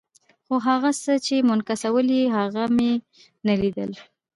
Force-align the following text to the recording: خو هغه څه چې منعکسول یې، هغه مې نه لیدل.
خو 0.45 0.55
هغه 0.67 0.91
څه 1.03 1.13
چې 1.25 1.35
منعکسول 1.49 2.07
یې، 2.17 2.23
هغه 2.37 2.63
مې 2.75 2.91
نه 3.45 3.53
لیدل. 3.61 3.91